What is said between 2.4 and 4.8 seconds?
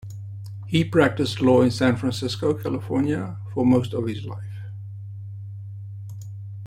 California for most of his life.